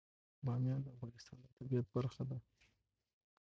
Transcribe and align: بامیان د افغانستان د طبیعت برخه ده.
بامیان 0.45 0.79
د 0.83 0.87
افغانستان 0.95 1.37
د 1.41 1.45
طبیعت 1.57 1.87
برخه 1.95 2.23
ده. 2.29 2.37